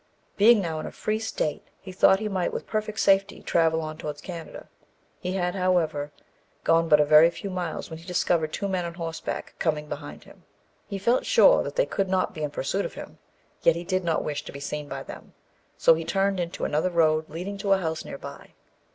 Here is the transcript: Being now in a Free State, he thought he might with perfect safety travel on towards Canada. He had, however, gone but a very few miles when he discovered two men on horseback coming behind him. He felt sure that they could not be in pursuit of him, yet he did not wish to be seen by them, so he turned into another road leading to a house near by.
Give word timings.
Being 0.35 0.61
now 0.61 0.79
in 0.79 0.87
a 0.87 0.91
Free 0.91 1.19
State, 1.19 1.61
he 1.79 1.91
thought 1.91 2.19
he 2.19 2.27
might 2.27 2.51
with 2.51 2.65
perfect 2.65 2.99
safety 2.99 3.43
travel 3.43 3.81
on 3.81 3.99
towards 3.99 4.19
Canada. 4.19 4.67
He 5.19 5.33
had, 5.33 5.53
however, 5.53 6.11
gone 6.63 6.89
but 6.89 6.99
a 6.99 7.05
very 7.05 7.29
few 7.29 7.51
miles 7.51 7.91
when 7.91 7.99
he 7.99 8.05
discovered 8.07 8.51
two 8.51 8.67
men 8.67 8.83
on 8.83 8.95
horseback 8.95 9.53
coming 9.59 9.87
behind 9.87 10.23
him. 10.23 10.41
He 10.87 10.97
felt 10.97 11.27
sure 11.27 11.61
that 11.61 11.75
they 11.75 11.85
could 11.85 12.09
not 12.09 12.33
be 12.33 12.41
in 12.41 12.49
pursuit 12.49 12.83
of 12.83 12.95
him, 12.95 13.19
yet 13.61 13.75
he 13.75 13.83
did 13.83 14.03
not 14.03 14.23
wish 14.23 14.43
to 14.45 14.51
be 14.51 14.59
seen 14.59 14.87
by 14.89 15.03
them, 15.03 15.35
so 15.77 15.93
he 15.93 16.03
turned 16.03 16.39
into 16.39 16.65
another 16.65 16.89
road 16.89 17.29
leading 17.29 17.59
to 17.59 17.73
a 17.73 17.77
house 17.77 18.03
near 18.03 18.17
by. 18.17 18.53